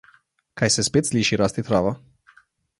[0.61, 1.95] Kaj se spet sliši rasti travo?